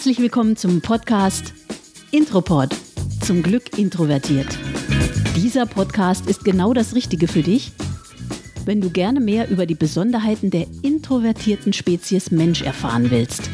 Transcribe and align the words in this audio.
Herzlich 0.00 0.20
willkommen 0.20 0.56
zum 0.56 0.80
Podcast 0.80 1.52
Intropod. 2.10 2.74
Zum 3.20 3.42
Glück 3.42 3.76
introvertiert. 3.76 4.48
Dieser 5.36 5.66
Podcast 5.66 6.26
ist 6.26 6.42
genau 6.42 6.72
das 6.72 6.94
Richtige 6.94 7.28
für 7.28 7.42
dich, 7.42 7.72
wenn 8.64 8.80
du 8.80 8.88
gerne 8.88 9.20
mehr 9.20 9.50
über 9.50 9.66
die 9.66 9.74
Besonderheiten 9.74 10.48
der 10.48 10.66
introvertierten 10.80 11.74
Spezies 11.74 12.30
Mensch 12.30 12.62
erfahren 12.62 13.10
willst. 13.10 13.50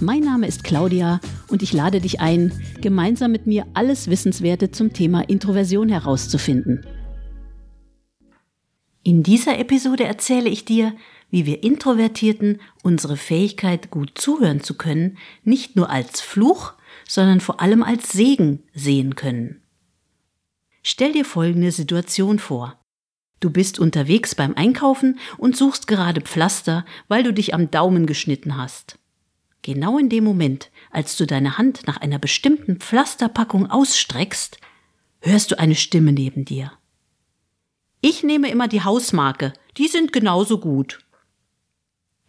Mein 0.00 0.22
Name 0.22 0.48
ist 0.48 0.64
Claudia 0.64 1.20
und 1.48 1.62
ich 1.62 1.72
lade 1.72 2.00
dich 2.00 2.20
ein, 2.20 2.52
gemeinsam 2.80 3.30
mit 3.30 3.46
mir 3.46 3.68
alles 3.72 4.10
Wissenswerte 4.10 4.72
zum 4.72 4.92
Thema 4.92 5.20
Introversion 5.20 5.90
herauszufinden. 5.90 6.84
In 9.04 9.22
dieser 9.22 9.60
Episode 9.60 10.02
erzähle 10.02 10.50
ich 10.50 10.64
dir, 10.64 10.92
wie 11.30 11.46
wir 11.46 11.62
Introvertierten 11.62 12.60
unsere 12.82 13.16
Fähigkeit, 13.16 13.90
gut 13.90 14.12
zuhören 14.16 14.62
zu 14.62 14.76
können, 14.76 15.18
nicht 15.44 15.76
nur 15.76 15.90
als 15.90 16.20
Fluch, 16.20 16.74
sondern 17.08 17.40
vor 17.40 17.60
allem 17.60 17.82
als 17.82 18.12
Segen 18.12 18.64
sehen 18.74 19.14
können. 19.14 19.62
Stell 20.82 21.12
dir 21.12 21.24
folgende 21.24 21.72
Situation 21.72 22.38
vor. 22.38 22.78
Du 23.40 23.50
bist 23.50 23.78
unterwegs 23.78 24.34
beim 24.34 24.54
Einkaufen 24.54 25.18
und 25.38 25.56
suchst 25.56 25.86
gerade 25.86 26.20
Pflaster, 26.20 26.84
weil 27.08 27.22
du 27.22 27.32
dich 27.32 27.54
am 27.54 27.70
Daumen 27.70 28.06
geschnitten 28.06 28.56
hast. 28.56 28.98
Genau 29.62 29.98
in 29.98 30.08
dem 30.08 30.24
Moment, 30.24 30.70
als 30.90 31.16
du 31.16 31.26
deine 31.26 31.58
Hand 31.58 31.86
nach 31.86 31.98
einer 31.98 32.18
bestimmten 32.18 32.78
Pflasterpackung 32.78 33.70
ausstreckst, 33.70 34.58
hörst 35.20 35.50
du 35.50 35.58
eine 35.58 35.74
Stimme 35.74 36.12
neben 36.12 36.44
dir. 36.44 36.72
Ich 38.00 38.22
nehme 38.22 38.50
immer 38.50 38.68
die 38.68 38.82
Hausmarke, 38.82 39.52
die 39.76 39.88
sind 39.88 40.12
genauso 40.12 40.58
gut. 40.58 41.00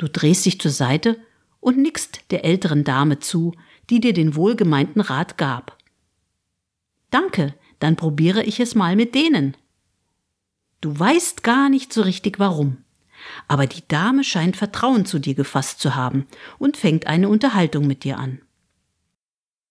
Du 0.01 0.09
drehst 0.09 0.47
dich 0.47 0.59
zur 0.59 0.71
Seite 0.71 1.19
und 1.59 1.77
nickst 1.77 2.31
der 2.31 2.43
älteren 2.43 2.83
Dame 2.83 3.19
zu, 3.19 3.53
die 3.91 3.99
dir 3.99 4.13
den 4.13 4.35
wohlgemeinten 4.35 4.99
Rat 4.99 5.37
gab. 5.37 5.77
Danke, 7.11 7.53
dann 7.77 7.97
probiere 7.97 8.41
ich 8.41 8.59
es 8.59 8.73
mal 8.73 8.95
mit 8.95 9.13
denen. 9.13 9.55
Du 10.81 10.97
weißt 10.97 11.43
gar 11.43 11.69
nicht 11.69 11.93
so 11.93 12.01
richtig 12.01 12.39
warum. 12.39 12.77
Aber 13.47 13.67
die 13.67 13.87
Dame 13.87 14.23
scheint 14.23 14.57
Vertrauen 14.57 15.05
zu 15.05 15.19
dir 15.19 15.35
gefasst 15.35 15.79
zu 15.79 15.93
haben 15.93 16.25
und 16.57 16.77
fängt 16.77 17.05
eine 17.05 17.29
Unterhaltung 17.29 17.85
mit 17.85 18.03
dir 18.03 18.17
an. 18.17 18.41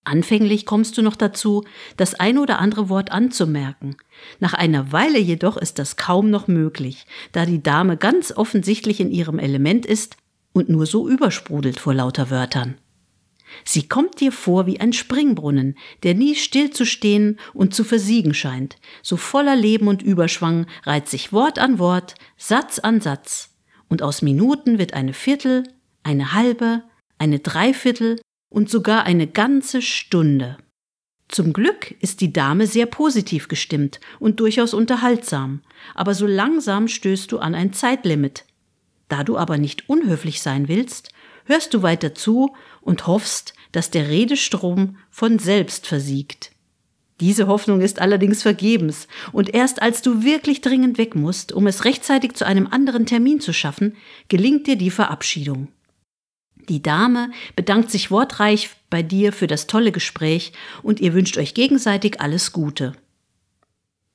Anfänglich 0.05 0.65
kommst 0.65 0.97
du 0.97 1.03
noch 1.03 1.17
dazu, 1.17 1.65
das 1.97 2.15
ein 2.15 2.39
oder 2.39 2.59
andere 2.59 2.89
Wort 2.89 3.13
anzumerken. 3.13 3.97
Nach 4.39 4.55
einer 4.55 4.93
Weile 4.93 5.19
jedoch 5.19 5.57
ist 5.57 5.79
das 5.79 5.97
kaum 5.97 6.31
noch 6.31 6.49
möglich, 6.49 7.07
da 7.33 7.45
die 7.45 7.63
Dame 7.63 7.97
ganz 7.97 8.33
offensichtlich 8.33 9.01
in 9.01 9.11
ihrem 9.11 9.39
Element 9.39 9.85
ist 9.85 10.17
und 10.53 10.69
nur 10.71 10.87
so 10.87 11.07
übersprudelt 11.07 11.79
vor 11.79 11.95
lauter 11.95 12.31
Wörtern. 12.31 12.79
Sie 13.65 13.89
kommt 13.89 14.21
dir 14.21 14.33
vor 14.33 14.67
wie 14.67 14.81
ein 14.81 14.93
Springbrunnen, 14.93 15.77
der 16.03 16.15
nie 16.15 16.35
stillzustehen 16.35 17.39
und 17.53 17.75
zu 17.75 17.85
versiegen 17.85 18.33
scheint. 18.33 18.77
So 19.03 19.17
voller 19.17 19.57
Leben 19.57 19.89
und 19.89 20.03
Überschwang 20.03 20.67
reiht 20.85 21.09
sich 21.09 21.33
Wort 21.33 21.59
an 21.59 21.79
Wort, 21.79 22.15
Satz 22.37 22.79
an 22.79 23.01
Satz. 23.01 23.51
Und 23.89 24.03
aus 24.03 24.23
Minuten 24.23 24.79
wird 24.79 24.95
eine 24.95 25.13
Viertel, 25.13 25.65
eine 26.05 26.33
halbe, 26.33 26.85
eine 27.19 27.41
Dreiviertel 27.41 28.21
und 28.51 28.69
sogar 28.69 29.05
eine 29.05 29.27
ganze 29.27 29.81
Stunde. 29.81 30.59
Zum 31.29 31.53
Glück 31.53 31.93
ist 32.01 32.21
die 32.21 32.33
Dame 32.33 32.67
sehr 32.67 32.87
positiv 32.87 33.49
gestimmt 33.49 34.01
und 34.19 34.41
durchaus 34.41 34.75
unterhaltsam, 34.75 35.63
aber 35.95 36.13
so 36.13 36.27
langsam 36.27 36.89
stößt 36.89 37.31
du 37.33 37.39
an 37.39 37.55
ein 37.55 37.73
Zeitlimit. 37.73 38.45
Da 39.09 39.25
du 39.25 39.39
aber 39.39 39.57
nicht 39.57 39.89
unhöflich 39.89 40.43
sein 40.43 40.69
willst, 40.69 41.11
hörst 41.45 41.73
du 41.73 41.83
weiter 41.83 42.15
zu 42.15 42.55
und 42.81 43.07
hoffst, 43.07 43.55
dass 43.73 43.91
der 43.91 44.09
Redestrom 44.09 44.99
von 45.11 45.39
selbst 45.39 45.87
versiegt. 45.87 46.51
Diese 47.21 47.47
Hoffnung 47.47 47.83
ist 47.83 48.01
allerdings 48.01 48.43
vergebens, 48.43 49.07
und 49.31 49.53
erst 49.53 49.83
als 49.83 50.01
du 50.01 50.25
wirklich 50.25 50.63
dringend 50.63 50.97
weg 50.97 51.15
musst, 51.15 51.53
um 51.53 51.67
es 51.67 51.85
rechtzeitig 51.85 52.33
zu 52.35 52.47
einem 52.47 52.67
anderen 52.67 53.05
Termin 53.05 53.41
zu 53.41 53.53
schaffen, 53.53 53.97
gelingt 54.29 54.67
dir 54.67 54.77
die 54.77 54.91
Verabschiedung. 54.91 55.69
Die 56.71 56.81
Dame 56.81 57.33
bedankt 57.57 57.91
sich 57.91 58.13
wortreich 58.13 58.71
bei 58.91 59.03
dir 59.03 59.33
für 59.33 59.49
das 59.49 59.67
tolle 59.67 59.91
Gespräch 59.91 60.53
und 60.85 61.01
ihr 61.01 61.15
wünscht 61.15 61.37
euch 61.37 61.53
gegenseitig 61.53 62.21
alles 62.21 62.53
Gute. 62.53 62.93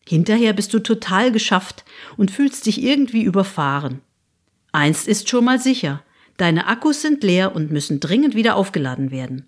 Hinterher 0.07 0.53
bist 0.53 0.73
du 0.73 0.79
total 0.79 1.33
geschafft 1.33 1.83
und 2.15 2.31
fühlst 2.31 2.65
dich 2.65 2.81
irgendwie 2.81 3.23
überfahren. 3.23 3.99
Eins 4.71 5.05
ist 5.05 5.27
schon 5.27 5.43
mal 5.43 5.59
sicher, 5.59 6.01
deine 6.37 6.67
Akkus 6.67 7.01
sind 7.01 7.23
leer 7.23 7.53
und 7.53 7.73
müssen 7.73 7.99
dringend 7.99 8.35
wieder 8.35 8.55
aufgeladen 8.55 9.11
werden. 9.11 9.47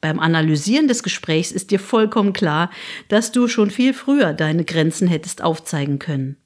Beim 0.00 0.18
Analysieren 0.18 0.88
des 0.88 1.02
Gesprächs 1.02 1.52
ist 1.52 1.70
dir 1.70 1.78
vollkommen 1.78 2.32
klar, 2.32 2.70
dass 3.08 3.32
du 3.32 3.46
schon 3.46 3.70
viel 3.70 3.92
früher 3.92 4.32
deine 4.32 4.64
Grenzen 4.64 5.06
hättest 5.06 5.42
aufzeigen 5.42 5.98
können. 5.98 6.38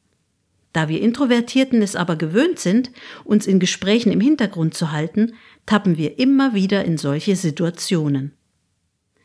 Da 0.77 0.91
wir 0.91 1.01
Introvertierten 1.01 1.81
es 1.81 1.97
aber 1.97 2.17
gewöhnt 2.17 2.59
sind, 2.59 2.91
uns 3.25 3.47
in 3.47 3.61
Gesprächen 3.61 4.13
im 4.13 4.21
Hintergrund 4.21 4.75
zu 4.75 4.93
halten, 4.93 5.33
tappen 5.67 5.99
wir 5.99 6.19
immer 6.19 6.55
wieder 6.55 6.85
in 6.85 6.97
solche 6.97 7.37
Situationen. 7.37 8.33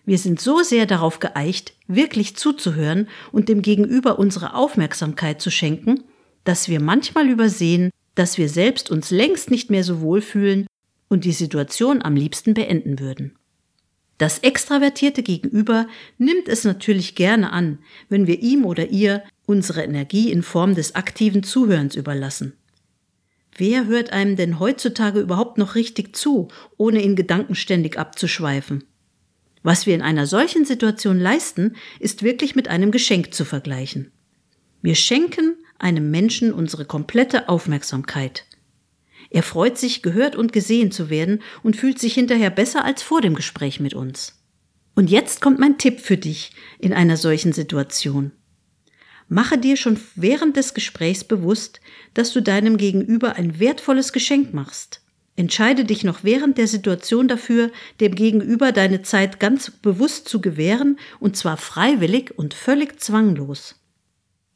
Wir 0.05 0.17
sind 0.17 0.41
so 0.41 0.63
sehr 0.63 0.87
darauf 0.87 1.19
geeicht, 1.19 1.73
wirklich 1.87 2.35
zuzuhören 2.35 3.07
und 3.31 3.49
dem 3.49 3.61
Gegenüber 3.61 4.17
unsere 4.17 4.55
Aufmerksamkeit 4.55 5.41
zu 5.41 5.51
schenken, 5.51 6.03
dass 6.43 6.67
wir 6.67 6.79
manchmal 6.81 7.29
übersehen, 7.29 7.91
dass 8.15 8.37
wir 8.37 8.49
selbst 8.49 8.89
uns 8.89 9.11
längst 9.11 9.51
nicht 9.51 9.69
mehr 9.69 9.83
so 9.83 10.01
wohl 10.01 10.21
fühlen 10.21 10.65
und 11.07 11.23
die 11.23 11.31
Situation 11.31 12.01
am 12.01 12.15
liebsten 12.15 12.53
beenden 12.53 12.99
würden. 12.99 13.37
Das 14.17 14.39
extravertierte 14.39 15.23
Gegenüber 15.23 15.87
nimmt 16.17 16.47
es 16.47 16.63
natürlich 16.63 17.15
gerne 17.15 17.51
an, 17.51 17.79
wenn 18.09 18.27
wir 18.27 18.39
ihm 18.39 18.65
oder 18.65 18.89
ihr 18.89 19.23
unsere 19.45 19.83
Energie 19.83 20.31
in 20.31 20.43
Form 20.43 20.75
des 20.75 20.95
aktiven 20.95 21.43
Zuhörens 21.43 21.95
überlassen. 21.95 22.53
Wer 23.57 23.85
hört 23.85 24.11
einem 24.11 24.35
denn 24.35 24.59
heutzutage 24.59 25.19
überhaupt 25.19 25.57
noch 25.57 25.75
richtig 25.75 26.15
zu, 26.15 26.47
ohne 26.77 27.01
in 27.01 27.15
Gedanken 27.15 27.55
ständig 27.55 27.97
abzuschweifen? 27.97 28.83
Was 29.63 29.85
wir 29.85 29.93
in 29.93 30.01
einer 30.01 30.25
solchen 30.25 30.65
Situation 30.65 31.19
leisten, 31.19 31.75
ist 31.99 32.23
wirklich 32.23 32.55
mit 32.55 32.67
einem 32.67 32.91
Geschenk 32.91 33.33
zu 33.33 33.45
vergleichen. 33.45 34.11
Wir 34.81 34.95
schenken 34.95 35.55
einem 35.77 36.09
Menschen 36.09 36.53
unsere 36.53 36.85
komplette 36.85 37.49
Aufmerksamkeit. 37.49 38.45
Er 39.29 39.43
freut 39.43 39.77
sich, 39.77 40.01
gehört 40.01 40.35
und 40.35 40.53
gesehen 40.53 40.91
zu 40.91 41.09
werden 41.09 41.41
und 41.63 41.75
fühlt 41.75 41.99
sich 41.99 42.13
hinterher 42.13 42.49
besser 42.49 42.83
als 42.83 43.01
vor 43.01 43.21
dem 43.21 43.35
Gespräch 43.35 43.79
mit 43.79 43.93
uns. 43.93 44.41
Und 44.95 45.09
jetzt 45.09 45.41
kommt 45.41 45.59
mein 45.59 45.77
Tipp 45.77 45.99
für 45.99 46.17
dich 46.17 46.51
in 46.79 46.93
einer 46.93 47.17
solchen 47.17 47.53
Situation. 47.53 48.31
Mache 49.33 49.57
dir 49.57 49.77
schon 49.77 49.97
während 50.15 50.57
des 50.57 50.73
Gesprächs 50.73 51.23
bewusst, 51.23 51.79
dass 52.13 52.33
du 52.33 52.41
deinem 52.41 52.75
Gegenüber 52.75 53.37
ein 53.37 53.61
wertvolles 53.61 54.11
Geschenk 54.11 54.53
machst. 54.53 54.99
Entscheide 55.37 55.85
dich 55.85 56.03
noch 56.03 56.25
während 56.25 56.57
der 56.57 56.67
Situation 56.67 57.29
dafür, 57.29 57.71
dem 58.01 58.13
Gegenüber 58.13 58.73
deine 58.73 59.03
Zeit 59.03 59.39
ganz 59.39 59.71
bewusst 59.71 60.27
zu 60.27 60.41
gewähren, 60.41 60.99
und 61.21 61.37
zwar 61.37 61.55
freiwillig 61.55 62.37
und 62.37 62.53
völlig 62.53 62.99
zwanglos. 62.99 63.79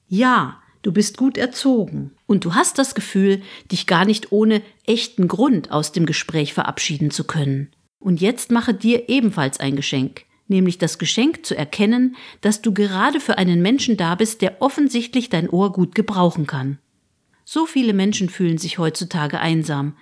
Ja, 0.09 0.61
du 0.81 0.91
bist 0.91 1.15
gut 1.15 1.37
erzogen 1.37 2.11
und 2.25 2.43
du 2.43 2.53
hast 2.53 2.77
das 2.77 2.95
Gefühl, 2.95 3.41
dich 3.71 3.87
gar 3.87 4.03
nicht 4.03 4.33
ohne 4.33 4.61
echten 4.85 5.29
Grund 5.29 5.71
aus 5.71 5.93
dem 5.93 6.05
Gespräch 6.05 6.53
verabschieden 6.53 7.11
zu 7.11 7.23
können. 7.23 7.71
Und 7.97 8.19
jetzt 8.19 8.51
mache 8.51 8.73
dir 8.73 9.07
ebenfalls 9.07 9.57
ein 9.61 9.77
Geschenk 9.77 10.25
nämlich 10.47 10.77
das 10.77 10.97
Geschenk 10.99 11.45
zu 11.45 11.57
erkennen, 11.57 12.15
dass 12.41 12.61
du 12.61 12.73
gerade 12.73 13.19
für 13.19 13.37
einen 13.37 13.61
Menschen 13.61 13.97
da 13.97 14.15
bist, 14.15 14.41
der 14.41 14.61
offensichtlich 14.61 15.29
dein 15.29 15.49
Ohr 15.49 15.71
gut 15.71 15.95
gebrauchen 15.95 16.47
kann. 16.47 16.79
So 17.43 17.65
viele 17.65 17.93
Menschen 17.93 18.29
fühlen 18.29 18.57
sich 18.57 18.77
heutzutage 18.77 19.39
einsam. 19.39 19.95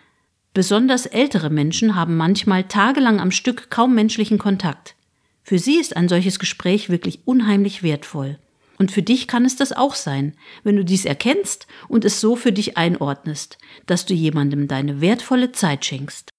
Besonders 0.54 1.06
ältere 1.06 1.50
Menschen 1.50 1.96
haben 1.96 2.16
manchmal 2.16 2.64
tagelang 2.64 3.20
am 3.20 3.32
Stück 3.32 3.70
kaum 3.70 3.96
menschlichen 3.96 4.38
Kontakt. 4.38 4.96
Für 5.44 5.60
sie 5.60 5.76
ist 5.76 5.98
ein 5.98 6.08
solches 6.08 6.40
Gespräch 6.40 6.90
wirklich 6.90 7.22
unheimlich 7.26 7.84
wertvoll. 7.84 8.40
Und 8.78 8.92
für 8.92 9.04
dich 9.04 9.28
kann 9.28 9.46
es 9.46 9.56
das 9.56 9.72
auch 9.72 9.96
sein, 9.96 10.36
wenn 10.64 10.76
du 10.76 10.86
dies 10.86 11.06
erkennst 11.06 11.68
und 11.88 12.06
es 12.06 12.22
so 12.22 12.36
für 12.36 12.52
dich 12.52 12.78
einordnest, 12.78 13.58
dass 13.86 14.06
du 14.06 14.14
jemandem 14.14 14.68
deine 14.68 15.02
wertvolle 15.02 15.52
Zeit 15.52 15.86
schenkst. 15.86 16.30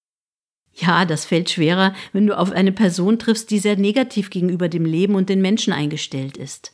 Ja, 0.75 1.05
das 1.05 1.25
fällt 1.25 1.49
schwerer, 1.49 1.93
wenn 2.11 2.27
du 2.27 2.37
auf 2.37 2.51
eine 2.51 2.73
Person 2.73 3.17
triffst, 3.17 3.49
die 3.49 3.59
sehr 3.59 3.77
negativ 3.77 4.29
gegenüber 4.29 4.67
dem 4.67 4.85
Leben 4.85 5.15
und 5.15 5.29
den 5.29 5.41
Menschen 5.41 5.71
eingestellt 5.71 6.35
ist. 6.35 6.73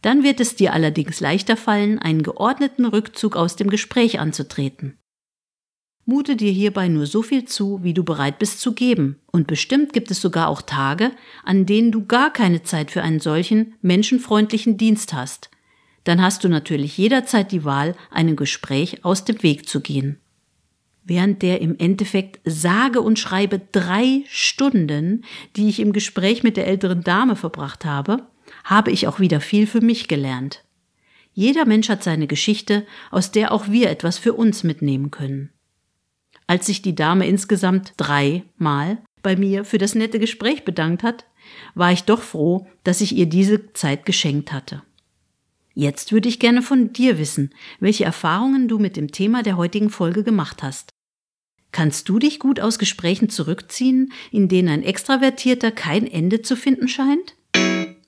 Dann 0.00 0.24
wird 0.24 0.40
es 0.40 0.56
dir 0.56 0.72
allerdings 0.72 1.20
leichter 1.20 1.56
fallen, 1.56 1.98
einen 1.98 2.22
geordneten 2.22 2.86
Rückzug 2.86 3.36
aus 3.36 3.54
dem 3.56 3.68
Gespräch 3.68 4.18
anzutreten. 4.18 4.98
Mute 6.04 6.34
dir 6.34 6.50
hierbei 6.50 6.88
nur 6.88 7.06
so 7.06 7.22
viel 7.22 7.44
zu, 7.44 7.84
wie 7.84 7.94
du 7.94 8.02
bereit 8.02 8.40
bist 8.40 8.60
zu 8.60 8.72
geben, 8.72 9.20
und 9.30 9.46
bestimmt 9.46 9.92
gibt 9.92 10.10
es 10.10 10.20
sogar 10.20 10.48
auch 10.48 10.62
Tage, 10.62 11.12
an 11.44 11.66
denen 11.66 11.92
du 11.92 12.06
gar 12.06 12.32
keine 12.32 12.64
Zeit 12.64 12.90
für 12.90 13.02
einen 13.02 13.20
solchen 13.20 13.74
menschenfreundlichen 13.82 14.76
Dienst 14.78 15.12
hast. 15.12 15.50
Dann 16.02 16.20
hast 16.20 16.42
du 16.42 16.48
natürlich 16.48 16.98
jederzeit 16.98 17.52
die 17.52 17.64
Wahl, 17.64 17.94
einem 18.10 18.34
Gespräch 18.34 19.04
aus 19.04 19.24
dem 19.24 19.42
Weg 19.44 19.68
zu 19.68 19.80
gehen. 19.80 20.21
Während 21.04 21.42
der 21.42 21.60
im 21.60 21.76
Endeffekt 21.78 22.40
sage 22.44 23.00
und 23.00 23.18
schreibe 23.18 23.60
drei 23.72 24.24
Stunden, 24.28 25.24
die 25.56 25.68
ich 25.68 25.80
im 25.80 25.92
Gespräch 25.92 26.42
mit 26.42 26.56
der 26.56 26.66
älteren 26.66 27.02
Dame 27.02 27.36
verbracht 27.36 27.84
habe, 27.84 28.26
habe 28.64 28.90
ich 28.90 29.06
auch 29.06 29.20
wieder 29.20 29.40
viel 29.40 29.66
für 29.66 29.80
mich 29.80 30.08
gelernt. 30.08 30.64
Jeder 31.34 31.64
Mensch 31.64 31.88
hat 31.88 32.02
seine 32.02 32.26
Geschichte, 32.26 32.86
aus 33.10 33.30
der 33.30 33.52
auch 33.52 33.68
wir 33.68 33.90
etwas 33.90 34.18
für 34.18 34.34
uns 34.34 34.64
mitnehmen 34.64 35.10
können. 35.10 35.50
Als 36.46 36.66
sich 36.66 36.82
die 36.82 36.94
Dame 36.94 37.26
insgesamt 37.26 37.94
dreimal 37.96 38.98
bei 39.22 39.36
mir 39.36 39.64
für 39.64 39.78
das 39.78 39.94
nette 39.94 40.18
Gespräch 40.18 40.64
bedankt 40.64 41.02
hat, 41.02 41.24
war 41.74 41.92
ich 41.92 42.04
doch 42.04 42.20
froh, 42.20 42.66
dass 42.84 43.00
ich 43.00 43.16
ihr 43.16 43.26
diese 43.26 43.72
Zeit 43.72 44.04
geschenkt 44.04 44.52
hatte. 44.52 44.82
Jetzt 45.74 46.12
würde 46.12 46.28
ich 46.28 46.38
gerne 46.38 46.62
von 46.62 46.92
dir 46.92 47.18
wissen, 47.18 47.50
welche 47.80 48.04
Erfahrungen 48.04 48.68
du 48.68 48.78
mit 48.78 48.96
dem 48.96 49.10
Thema 49.10 49.42
der 49.42 49.56
heutigen 49.56 49.90
Folge 49.90 50.22
gemacht 50.22 50.62
hast. 50.62 50.90
Kannst 51.72 52.08
du 52.10 52.18
dich 52.18 52.38
gut 52.38 52.60
aus 52.60 52.78
Gesprächen 52.78 53.30
zurückziehen, 53.30 54.12
in 54.30 54.48
denen 54.48 54.68
ein 54.68 54.82
Extravertierter 54.82 55.70
kein 55.70 56.06
Ende 56.06 56.42
zu 56.42 56.54
finden 56.56 56.88
scheint? 56.88 57.34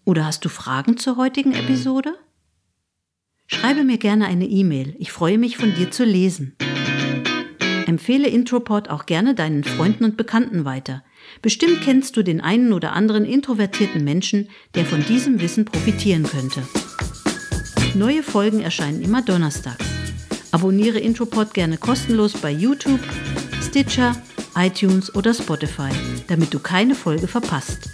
Oder 0.04 0.26
hast 0.26 0.44
du 0.44 0.50
Fragen 0.50 0.98
zur 0.98 1.16
heutigen 1.16 1.54
Episode? 1.54 2.14
Schreibe 3.46 3.84
mir 3.84 3.96
gerne 3.96 4.26
eine 4.26 4.46
E-Mail. 4.46 4.94
Ich 4.98 5.12
freue 5.12 5.38
mich, 5.38 5.56
von 5.56 5.74
dir 5.74 5.90
zu 5.90 6.04
lesen. 6.04 6.56
Empfehle 7.86 8.28
Intropod 8.28 8.88
auch 8.88 9.06
gerne 9.06 9.34
deinen 9.34 9.64
Freunden 9.64 10.04
und 10.04 10.16
Bekannten 10.16 10.64
weiter. 10.64 11.02
Bestimmt 11.40 11.80
kennst 11.82 12.16
du 12.16 12.22
den 12.22 12.40
einen 12.40 12.72
oder 12.72 12.92
anderen 12.92 13.24
introvertierten 13.24 14.04
Menschen, 14.04 14.48
der 14.74 14.84
von 14.84 15.04
diesem 15.04 15.40
Wissen 15.40 15.64
profitieren 15.64 16.24
könnte. 16.24 16.62
Neue 17.94 18.22
Folgen 18.24 18.60
erscheinen 18.60 19.02
immer 19.02 19.22
donnerstags. 19.22 19.86
Abonniere 20.50 20.98
Intropod 20.98 21.54
gerne 21.54 21.78
kostenlos 21.78 22.32
bei 22.32 22.50
YouTube, 22.50 22.98
Stitcher, 23.62 24.16
iTunes 24.56 25.14
oder 25.14 25.32
Spotify, 25.32 25.90
damit 26.26 26.52
du 26.52 26.58
keine 26.58 26.96
Folge 26.96 27.28
verpasst. 27.28 27.88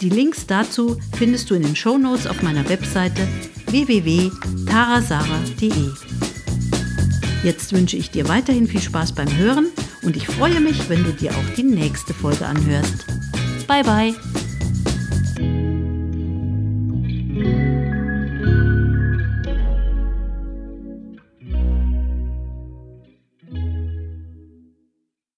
Die 0.00 0.10
Links 0.10 0.46
dazu 0.46 0.96
findest 1.16 1.50
du 1.50 1.54
in 1.54 1.62
den 1.62 1.76
Show 1.76 1.98
Notes 1.98 2.28
auf 2.28 2.40
meiner 2.42 2.68
Webseite 2.68 3.26
www.tarasara.de. 3.66 5.90
Jetzt 7.42 7.72
wünsche 7.72 7.96
ich 7.96 8.10
dir 8.10 8.28
weiterhin 8.28 8.66
viel 8.66 8.80
Spaß 8.80 9.12
beim 9.12 9.34
Hören 9.36 9.66
und 10.02 10.16
ich 10.16 10.26
freue 10.26 10.60
mich, 10.60 10.88
wenn 10.88 11.04
du 11.04 11.12
dir 11.12 11.32
auch 11.32 11.54
die 11.56 11.64
nächste 11.64 12.14
Folge 12.14 12.46
anhörst. 12.46 13.06
Bye 13.66 13.82
bye! 13.82 14.14